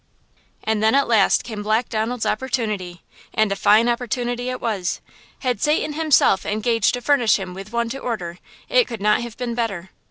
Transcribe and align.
And 0.63 0.81
then 0.81 0.95
at 0.95 1.07
last 1.07 1.43
came 1.43 1.61
Black 1.61 1.87
Donald's 1.87 2.25
opportunity! 2.25 3.03
And 3.35 3.51
a 3.51 3.55
fine 3.55 3.87
opportunity 3.87 4.49
it 4.49 4.59
was! 4.59 4.99
Had 5.41 5.61
Satan 5.61 5.93
himself 5.93 6.43
engaged 6.43 6.95
to 6.95 7.01
furnish 7.01 7.37
him 7.37 7.53
with 7.53 7.71
one 7.71 7.89
to 7.89 7.99
order, 7.99 8.39
it 8.67 8.87
could 8.87 8.99
not 8.99 9.21
have 9.21 9.37
been 9.37 9.53
better! 9.53 9.91